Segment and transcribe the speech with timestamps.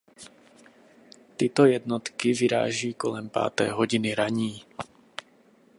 [1.37, 4.63] Tyto jednotky vyráží kolem páté hodiny ranní.